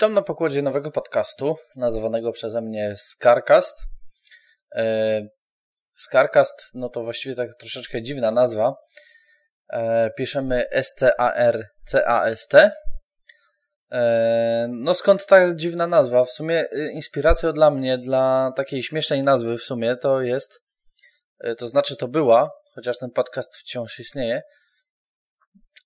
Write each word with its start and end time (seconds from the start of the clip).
Witam 0.00 0.14
na 0.14 0.22
pokładzie 0.22 0.62
nowego 0.62 0.90
podcastu, 0.90 1.56
nazwanego 1.76 2.32
przeze 2.32 2.60
mnie 2.60 2.94
Scarcast. 2.96 3.76
E, 4.76 5.22
Scarcast, 5.96 6.64
no 6.74 6.88
to 6.88 7.02
właściwie 7.02 7.34
tak 7.34 7.54
troszeczkę 7.54 8.02
dziwna 8.02 8.30
nazwa. 8.30 8.74
E, 9.72 10.10
piszemy 10.10 10.70
S-C-A-R-C-A-S-T. 10.70 12.70
E, 13.92 14.66
no 14.70 14.94
skąd 14.94 15.26
ta 15.26 15.54
dziwna 15.54 15.86
nazwa? 15.86 16.24
W 16.24 16.30
sumie 16.30 16.64
inspiracją 16.92 17.52
dla 17.52 17.70
mnie, 17.70 17.98
dla 17.98 18.52
takiej 18.56 18.82
śmiesznej 18.82 19.22
nazwy 19.22 19.58
w 19.58 19.62
sumie 19.62 19.96
to 19.96 20.22
jest, 20.22 20.60
to 21.58 21.68
znaczy 21.68 21.96
to 21.96 22.08
była, 22.08 22.50
chociaż 22.74 22.98
ten 22.98 23.10
podcast 23.10 23.56
wciąż 23.56 23.98
istnieje, 23.98 24.42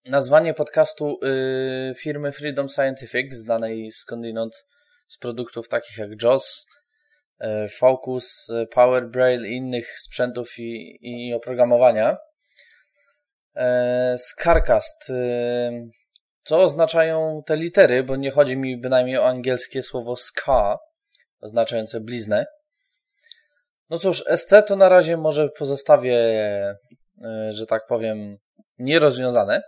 nazwanie 0.04 0.54
podcastu 0.54 1.18
y, 1.24 1.94
firmy 1.98 2.32
Freedom 2.32 2.68
Scientific, 2.68 3.34
znanej 3.34 3.92
skądinąd 3.92 4.64
z 5.08 5.18
produktów 5.18 5.68
takich 5.68 5.98
jak 5.98 6.22
JOS, 6.22 6.66
y, 7.40 7.68
Focus, 7.68 8.46
Power 8.70 9.08
Braille 9.08 9.48
i 9.48 9.56
innych 9.56 9.98
sprzętów 10.00 10.58
i, 10.58 10.98
i 11.00 11.34
oprogramowania. 11.34 12.16
Y, 13.56 13.60
Scarcast. 14.18 15.10
Y, 15.10 15.90
co 16.44 16.62
oznaczają 16.62 17.42
te 17.46 17.56
litery, 17.56 18.02
bo 18.02 18.16
nie 18.16 18.30
chodzi 18.30 18.56
mi 18.56 18.80
bynajmniej 18.80 19.18
o 19.18 19.26
angielskie 19.26 19.82
słowo 19.82 20.16
ska, 20.16 20.78
oznaczające 21.40 22.00
bliznę. 22.00 22.46
No 23.90 23.98
cóż, 23.98 24.24
SC 24.36 24.52
to 24.66 24.76
na 24.76 24.88
razie 24.88 25.16
może 25.16 25.48
pozostawię, 25.48 26.18
że 27.50 27.66
tak 27.66 27.86
powiem, 27.86 28.36
nierozwiązane. 28.78 29.62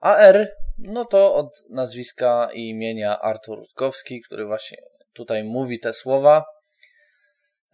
AR, 0.00 0.48
no 0.78 1.04
to 1.04 1.34
od 1.34 1.64
nazwiska 1.70 2.48
i 2.52 2.68
imienia 2.68 3.20
Artur 3.20 3.58
Rutkowski, 3.58 4.20
który 4.20 4.46
właśnie 4.46 4.78
tutaj 5.12 5.44
mówi 5.44 5.80
te 5.80 5.92
słowa. 5.92 6.44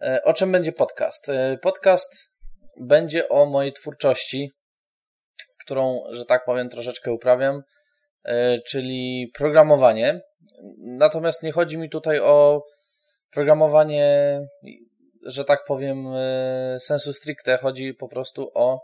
E, 0.01 0.23
o 0.23 0.33
czym 0.33 0.51
będzie 0.51 0.71
podcast? 0.71 1.29
E, 1.29 1.57
podcast 1.57 2.29
będzie 2.79 3.29
o 3.29 3.45
mojej 3.45 3.73
twórczości, 3.73 4.51
którą, 5.59 6.03
że 6.09 6.25
tak 6.25 6.45
powiem, 6.45 6.69
troszeczkę 6.69 7.13
uprawiam, 7.13 7.61
e, 8.25 8.59
czyli 8.59 9.31
programowanie. 9.37 10.21
Natomiast 10.77 11.43
nie 11.43 11.51
chodzi 11.51 11.77
mi 11.77 11.89
tutaj 11.89 12.19
o 12.19 12.63
programowanie, 13.31 14.39
że 15.23 15.45
tak 15.45 15.65
powiem, 15.67 16.05
sensu 16.79 17.13
stricte. 17.13 17.57
Chodzi 17.57 17.93
po 17.93 18.07
prostu 18.07 18.51
o 18.53 18.81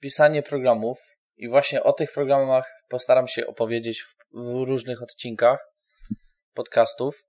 pisanie 0.00 0.42
programów, 0.42 0.98
i 1.36 1.48
właśnie 1.48 1.82
o 1.82 1.92
tych 1.92 2.12
programach 2.12 2.70
postaram 2.88 3.28
się 3.28 3.46
opowiedzieć 3.46 4.02
w, 4.02 4.14
w 4.34 4.68
różnych 4.68 5.02
odcinkach 5.02 5.58
podcastów. 6.54 7.24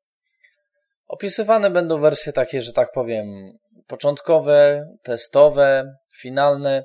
Opisywane 1.08 1.70
będą 1.70 2.00
wersje 2.00 2.34
takie, 2.34 2.62
że 2.62 2.74
tak 2.74 2.92
powiem, 2.92 3.28
początkowe, 3.88 4.88
testowe, 5.04 5.96
finalne. 6.20 6.84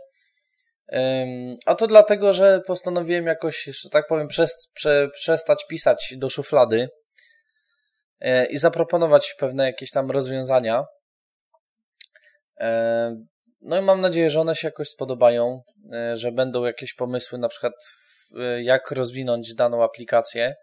A 1.67 1.75
to 1.75 1.87
dlatego, 1.87 2.33
że 2.33 2.61
postanowiłem 2.67 3.27
jakoś, 3.27 3.65
że 3.65 3.91
tak 3.91 4.07
powiem, 4.09 4.29
przestać 5.15 5.67
pisać 5.69 6.15
do 6.17 6.31
szuflady 6.31 6.89
e, 8.21 8.47
i 8.47 8.59
zaproponować 8.59 9.35
pewne 9.39 9.67
jakieś 9.67 9.91
tam 9.91 10.11
rozwiązania. 10.11 10.85
No 13.61 13.79
i 13.79 13.81
mam 13.81 14.01
nadzieję, 14.01 14.31
że 14.31 14.41
one 14.41 14.55
się 14.55 14.69
jakoś 14.69 14.89
spodobają, 14.89 15.63
e, 15.93 16.17
że 16.17 16.33
będą 16.33 16.65
jakieś 16.65 16.95
pomysły, 16.95 17.39
na 17.39 17.49
przykład 17.49 17.73
e, 18.41 18.63
jak 18.63 18.91
rozwinąć 18.91 19.55
daną 19.55 19.85
aplikację. 19.85 20.55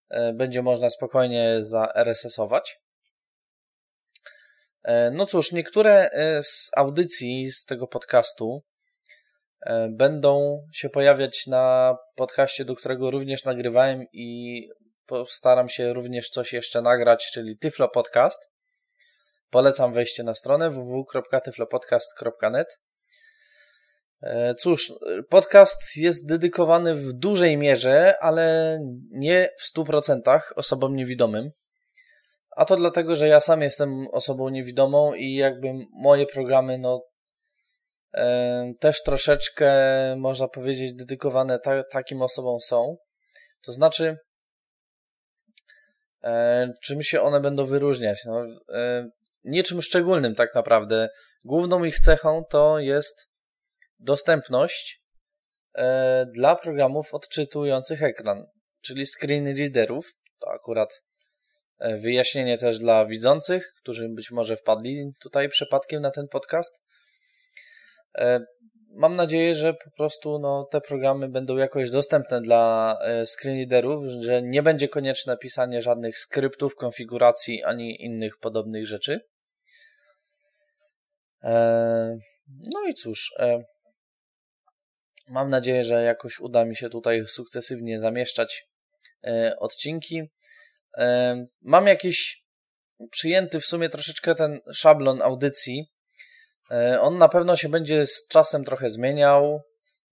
e, 0.09 0.33
będzie 0.33 0.61
można 0.61 0.89
spokojnie 0.89 1.55
za 1.59 1.93
RSS-ować. 1.95 2.79
E, 4.83 5.11
no 5.11 5.25
cóż, 5.25 5.51
niektóre 5.51 6.09
z 6.43 6.69
audycji 6.77 7.51
z 7.51 7.65
tego 7.65 7.87
podcastu 7.87 8.63
będą 9.89 10.63
się 10.73 10.89
pojawiać 10.89 11.47
na 11.47 11.95
podcaście, 12.15 12.65
do 12.65 12.75
którego 12.75 13.11
również 13.11 13.43
nagrywałem 13.43 14.03
i 14.13 14.67
postaram 15.05 15.69
się 15.69 15.93
również 15.93 16.29
coś 16.29 16.53
jeszcze 16.53 16.81
nagrać, 16.81 17.29
czyli 17.33 17.57
Tyflo 17.57 17.89
Podcast. 17.89 18.49
Polecam 19.49 19.93
wejście 19.93 20.23
na 20.23 20.33
stronę 20.33 20.69
www.tyflopodcast.net. 20.69 22.79
E, 24.21 24.55
cóż, 24.55 24.93
podcast 25.29 25.95
jest 25.95 26.27
dedykowany 26.27 26.95
w 26.95 27.13
dużej 27.13 27.57
mierze, 27.57 28.13
ale 28.19 28.77
nie 29.11 29.49
w 29.59 29.77
100% 29.77 30.39
osobom 30.55 30.95
niewidomym. 30.95 31.51
A 32.55 32.65
to 32.65 32.75
dlatego, 32.75 33.15
że 33.15 33.27
ja 33.27 33.39
sam 33.39 33.61
jestem 33.61 34.07
osobą 34.11 34.49
niewidomą 34.49 35.13
i 35.13 35.33
jakby 35.33 35.73
moje 35.93 36.25
programy, 36.25 36.77
no, 36.77 37.03
e, 38.13 38.73
też 38.79 39.03
troszeczkę, 39.03 39.71
można 40.17 40.47
powiedzieć, 40.47 40.93
dedykowane 40.93 41.59
ta, 41.59 41.83
takim 41.83 42.21
osobom 42.21 42.59
są. 42.59 42.97
To 43.61 43.73
znaczy, 43.73 44.17
E, 46.23 46.73
czym 46.81 47.03
się 47.03 47.21
one 47.21 47.39
będą 47.39 47.65
wyróżniać? 47.65 48.25
No, 48.25 48.45
e, 48.73 49.09
niczym 49.43 49.81
szczególnym 49.81 50.35
tak 50.35 50.55
naprawdę. 50.55 51.09
Główną 51.43 51.83
ich 51.83 51.99
cechą 51.99 52.43
to 52.49 52.79
jest 52.79 53.27
dostępność 53.99 55.03
e, 55.75 56.25
dla 56.33 56.55
programów 56.55 57.13
odczytujących 57.13 58.03
ekran, 58.03 58.45
czyli 58.81 59.05
screen 59.05 59.57
readerów. 59.57 60.13
To 60.39 60.51
akurat 60.51 61.01
wyjaśnienie 61.79 62.57
też 62.57 62.79
dla 62.79 63.05
widzących, 63.05 63.73
którzy 63.81 64.09
być 64.09 64.31
może 64.31 64.57
wpadli 64.57 65.11
tutaj 65.19 65.49
przypadkiem 65.49 66.01
na 66.01 66.11
ten 66.11 66.27
podcast 66.27 66.75
mam 68.93 69.15
nadzieję, 69.15 69.55
że 69.55 69.73
po 69.73 69.91
prostu 69.91 70.39
no, 70.39 70.67
te 70.71 70.81
programy 70.81 71.29
będą 71.29 71.57
jakoś 71.57 71.89
dostępne 71.89 72.41
dla 72.41 72.97
e, 73.01 73.25
screenreaderów, 73.25 74.03
że 74.21 74.41
nie 74.41 74.63
będzie 74.63 74.87
konieczne 74.87 75.37
pisanie 75.37 75.81
żadnych 75.81 76.19
skryptów, 76.19 76.75
konfiguracji 76.75 77.63
ani 77.63 78.03
innych 78.03 78.37
podobnych 78.37 78.87
rzeczy. 78.87 79.19
E, 81.43 82.17
no 82.47 82.87
i 82.89 82.93
cóż, 82.93 83.33
e, 83.39 83.63
mam 85.27 85.49
nadzieję, 85.49 85.83
że 85.83 86.03
jakoś 86.03 86.39
uda 86.39 86.65
mi 86.65 86.75
się 86.75 86.89
tutaj 86.89 87.27
sukcesywnie 87.27 87.99
zamieszczać 87.99 88.67
odcinki. 89.59 90.21
Mam 91.61 91.87
jakiś 91.87 92.43
przyjęty 93.11 93.59
w 93.59 93.65
sumie 93.65 93.89
troszeczkę 93.89 94.35
ten 94.35 94.59
szablon 94.73 95.21
audycji, 95.21 95.90
on 96.99 97.17
na 97.17 97.29
pewno 97.29 97.55
się 97.55 97.69
będzie 97.69 98.07
z 98.07 98.27
czasem 98.27 98.63
trochę 98.63 98.89
zmieniał. 98.89 99.61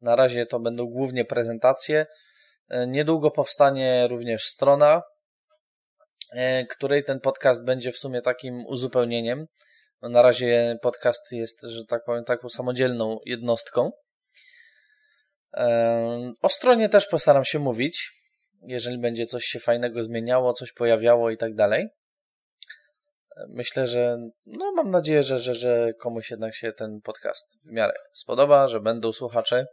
Na 0.01 0.15
razie 0.15 0.45
to 0.45 0.59
będą 0.59 0.85
głównie 0.85 1.25
prezentacje. 1.25 2.05
Niedługo 2.87 3.31
powstanie 3.31 4.07
również 4.09 4.45
strona, 4.45 5.01
której 6.69 7.03
ten 7.03 7.19
podcast 7.19 7.63
będzie 7.63 7.91
w 7.91 7.97
sumie 7.97 8.21
takim 8.21 8.65
uzupełnieniem. 8.65 9.45
No 10.01 10.09
na 10.09 10.21
razie 10.21 10.77
podcast 10.81 11.31
jest, 11.31 11.61
że 11.61 11.85
tak 11.85 12.03
powiem, 12.05 12.23
taką 12.23 12.49
samodzielną 12.49 13.17
jednostką. 13.25 13.91
O 16.41 16.49
stronie 16.49 16.89
też 16.89 17.07
postaram 17.07 17.45
się 17.45 17.59
mówić, 17.59 18.11
jeżeli 18.61 18.97
będzie 18.97 19.25
coś 19.25 19.45
się 19.45 19.59
fajnego 19.59 20.03
zmieniało, 20.03 20.53
coś 20.53 20.73
pojawiało 20.73 21.29
i 21.29 21.37
tak 21.37 21.55
dalej. 21.55 21.87
Myślę, 23.47 23.87
że 23.87 24.17
no 24.45 24.71
mam 24.71 24.91
nadzieję, 24.91 25.23
że, 25.23 25.39
że, 25.39 25.55
że 25.55 25.93
komuś 25.93 26.31
jednak 26.31 26.55
się 26.55 26.73
ten 26.73 27.01
podcast 27.01 27.57
w 27.65 27.71
miarę 27.71 27.93
spodoba, 28.13 28.67
że 28.67 28.79
będą 28.79 29.13
słuchacze. 29.13 29.65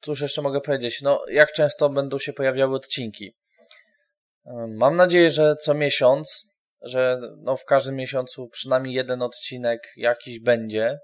Cóż 0.00 0.20
jeszcze 0.20 0.42
mogę 0.42 0.60
powiedzieć? 0.60 1.02
No, 1.02 1.24
jak 1.28 1.52
często 1.52 1.88
będą 1.88 2.18
się 2.18 2.32
pojawiały 2.32 2.76
odcinki? 2.76 3.36
Mam 4.68 4.96
nadzieję, 4.96 5.30
że 5.30 5.56
co 5.56 5.74
miesiąc, 5.74 6.48
że 6.82 7.20
no 7.36 7.56
w 7.56 7.64
każdym 7.64 7.96
miesiącu 7.96 8.48
przynajmniej 8.48 8.94
jeden 8.94 9.22
odcinek 9.22 9.92
jakiś 9.96 10.40
będzie. 10.40 10.98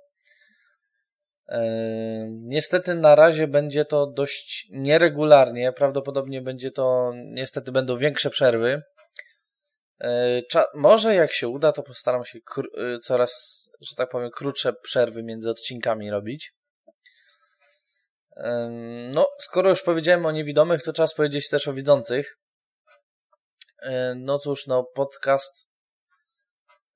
Niestety 2.28 2.94
na 2.94 3.14
razie 3.14 3.46
będzie 3.46 3.84
to 3.84 4.06
dość 4.06 4.68
nieregularnie, 4.70 5.72
prawdopodobnie 5.72 6.42
będzie 6.42 6.70
to, 6.70 7.12
niestety 7.14 7.72
będą 7.72 7.96
większe 7.96 8.30
przerwy. 8.30 8.82
może 10.74 11.14
jak 11.14 11.32
się 11.32 11.48
uda, 11.48 11.72
to 11.72 11.82
postaram 11.82 12.24
się 12.24 12.38
y, 12.38 12.98
coraz, 12.98 13.62
że 13.80 13.96
tak 13.96 14.10
powiem, 14.10 14.30
krótsze 14.30 14.72
przerwy 14.72 15.22
między 15.22 15.50
odcinkami 15.50 16.10
robić. 16.10 16.52
No, 19.10 19.28
skoro 19.40 19.70
już 19.70 19.82
powiedziałem 19.82 20.26
o 20.26 20.32
niewidomych, 20.32 20.82
to 20.82 20.92
czas 20.92 21.14
powiedzieć 21.14 21.48
też 21.48 21.68
o 21.68 21.72
widzących. 21.72 22.38
No 24.16 24.38
cóż, 24.38 24.66
no 24.66 24.84
podcast 24.84 25.70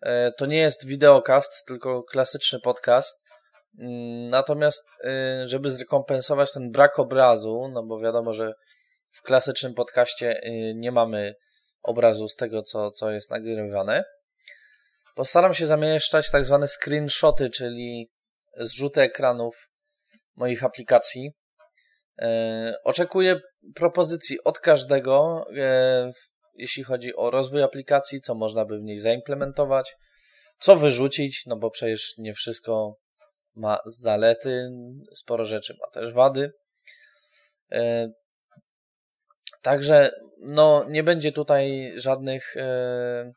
e, 0.01 0.33
to 0.33 0.47
nie 0.47 0.59
jest 0.59 0.87
wideokast, 0.87 1.65
tylko 1.67 2.03
klasyczny 2.03 2.61
podcast. 2.61 3.30
Natomiast, 4.31 4.85
y, 5.05 5.49
żeby 5.49 5.71
zrekompensować 5.71 6.53
ten 6.53 6.71
brak 6.71 6.99
obrazu, 6.99 7.71
no 7.73 7.83
bo 7.83 8.01
wiadomo, 8.01 8.35
że 8.35 8.53
w 9.11 9.23
klasycznym 9.23 9.75
podcaście 9.75 10.41
y, 10.45 10.75
nie 10.77 10.93
mamy 10.93 11.35
obrazu 11.83 12.29
z 12.29 12.37
tego, 12.37 12.63
co, 12.63 12.91
co 12.91 13.11
jest 13.11 13.31
nagrywane, 13.31 14.05
postaram 15.15 15.55
się 15.55 15.67
zamieszczać 15.67 16.31
tak 16.31 16.45
zwane 16.45 16.69
screenshoty, 16.69 17.51
czyli 17.51 18.11
zrzuty 18.57 19.01
ekranów 19.01 19.69
moich 20.37 20.65
aplikacji. 20.65 21.33
E, 22.23 22.75
oczekuję 22.85 23.41
propozycji 23.75 24.45
od 24.45 24.59
każdego, 24.59 25.45
jeśli 26.55 26.85
chodzi 26.85 27.17
o 27.17 27.31
rozwój 27.31 27.63
aplikacji, 27.63 28.21
co 28.21 28.35
można 28.35 28.65
by 28.65 28.79
w 28.79 28.83
niej 28.83 28.99
zaimplementować, 28.99 29.97
co 30.59 30.77
wyrzucić, 30.77 31.43
no 31.47 31.57
bo 31.57 31.71
przecież 31.71 32.15
nie 32.19 32.35
wszystko 32.35 32.97
ma 33.55 33.79
zalety, 33.87 34.71
sporo 35.15 35.45
rzeczy 35.45 35.77
ma 35.81 35.91
też 36.01 36.13
wady. 36.13 36.53
E, 37.73 38.11
także 39.63 40.11
no, 40.41 40.85
nie 40.89 41.03
będzie 41.03 41.33
tutaj 41.33 41.93
żadnych, 41.95 42.57
e, 42.57 43.33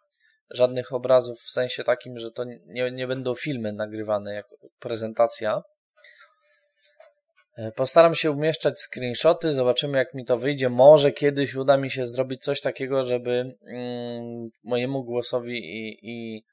żadnych 0.51 0.93
obrazów 0.93 1.39
w 1.39 1.51
sensie 1.51 1.83
takim, 1.83 2.19
że 2.19 2.31
to 2.31 2.43
nie, 2.65 2.91
nie 2.91 3.07
będą 3.07 3.35
filmy 3.35 3.73
nagrywane 3.73 4.33
jako 4.33 4.55
prezentacja. 4.79 5.61
E, 7.57 7.71
postaram 7.71 8.15
się 8.15 8.31
umieszczać 8.31 8.79
screenshoty, 8.79 9.53
zobaczymy 9.53 9.97
jak 9.97 10.13
mi 10.13 10.25
to 10.25 10.37
wyjdzie. 10.37 10.69
Może 10.69 11.11
kiedyś 11.11 11.55
uda 11.55 11.77
mi 11.77 11.91
się 11.91 12.05
zrobić 12.05 12.43
coś 12.43 12.61
takiego, 12.61 13.03
żeby 13.03 13.57
mm, 13.67 14.49
mojemu 14.63 15.03
głosowi 15.03 15.57
i, 15.57 15.99
i 16.01 16.43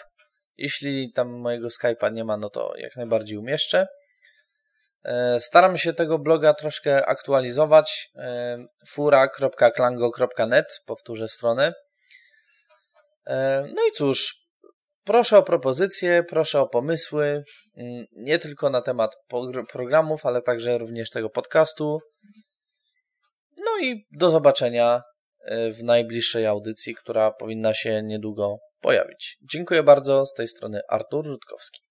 Jeśli 0.58 1.14
tam 1.14 1.30
mojego 1.30 1.68
Skype'a 1.68 2.14
nie 2.14 2.24
ma, 2.24 2.38
no 2.38 2.50
to 2.50 2.74
jak 2.78 2.96
najbardziej 2.96 3.38
umieszczę. 3.38 3.88
Staram 5.40 5.78
się 5.78 5.94
tego 5.94 6.20
bloga 6.20 6.54
troszkę 6.54 7.06
aktualizować. 7.06 8.10
fura.klango.net, 8.88 10.82
powtórzę 10.86 11.28
stronę. 11.28 11.74
No 13.76 13.88
i 13.90 13.92
cóż, 13.96 14.41
Proszę 15.04 15.38
o 15.38 15.44
propozycje, 15.44 16.24
proszę 16.30 16.62
o 16.62 16.68
pomysły, 16.68 17.44
mm, 17.78 18.06
nie 18.12 18.40
tylko 18.40 18.70
na 18.70 18.82
temat 18.82 19.16
programów, 19.72 20.26
ale 20.26 20.42
także 20.42 20.78
również 20.78 21.10
tego 21.10 21.30
podcastu. 21.30 22.00
No 23.58 23.80
i 23.82 24.06
do 24.12 24.30
zobaczenia 24.30 25.02
e, 25.46 25.72
w 25.72 25.84
najbliższej 25.84 26.46
audycji, 26.46 26.96
która 26.96 27.32
powinna 27.32 27.74
się 27.74 28.02
niedługo 28.04 28.58
pojawić. 28.82 29.38
Dziękuję 29.54 29.84
bardzo. 29.84 30.26
Z 30.26 30.34
tej 30.34 30.48
strony 30.48 30.82
Artur 30.90 31.26
Rutkowski. 31.26 31.82